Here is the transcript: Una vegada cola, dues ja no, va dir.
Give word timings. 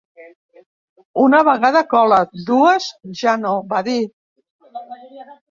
Una 1.23 1.41
vegada 1.47 1.83
cola, 1.91 2.17
dues 2.49 2.89
ja 3.21 3.37
no, 3.43 3.53
va 3.75 3.85
dir. 3.91 4.01